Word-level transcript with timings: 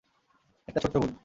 একটা 0.67 0.79
ছোট্ট 0.83 0.95
ভুল! 0.97 1.11